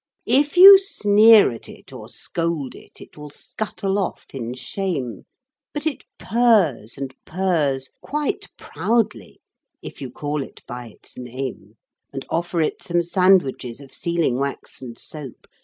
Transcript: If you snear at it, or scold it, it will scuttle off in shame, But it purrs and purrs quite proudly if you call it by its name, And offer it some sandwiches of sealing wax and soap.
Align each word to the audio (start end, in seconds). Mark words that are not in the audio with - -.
If 0.25 0.57
you 0.57 0.79
snear 0.79 1.51
at 1.53 1.69
it, 1.69 1.93
or 1.93 2.09
scold 2.09 2.73
it, 2.73 2.99
it 2.99 3.15
will 3.17 3.29
scuttle 3.29 3.99
off 3.99 4.25
in 4.33 4.55
shame, 4.55 5.25
But 5.75 5.85
it 5.85 6.05
purrs 6.17 6.97
and 6.97 7.13
purrs 7.23 7.91
quite 8.01 8.47
proudly 8.57 9.41
if 9.83 10.01
you 10.01 10.09
call 10.09 10.41
it 10.41 10.63
by 10.65 10.87
its 10.87 11.19
name, 11.19 11.75
And 12.11 12.25
offer 12.31 12.61
it 12.61 12.81
some 12.81 13.03
sandwiches 13.03 13.79
of 13.79 13.93
sealing 13.93 14.39
wax 14.39 14.81
and 14.81 14.97
soap. 14.97 15.45